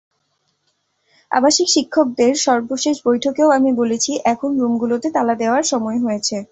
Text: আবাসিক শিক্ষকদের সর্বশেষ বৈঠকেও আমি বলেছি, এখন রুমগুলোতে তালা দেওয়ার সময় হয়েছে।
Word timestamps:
আবাসিক 1.31 1.67
শিক্ষকদের 1.69 2.33
সর্বশেষ 2.47 2.95
বৈঠকেও 3.05 3.49
আমি 3.49 3.71
বলেছি, 3.73 4.11
এখন 4.25 4.49
রুমগুলোতে 4.59 5.07
তালা 5.11 5.35
দেওয়ার 5.35 5.63
সময় 5.63 5.99
হয়েছে। 5.99 6.35